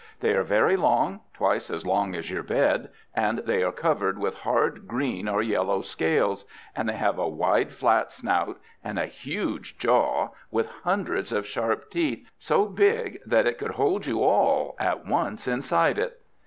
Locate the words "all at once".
14.23-15.47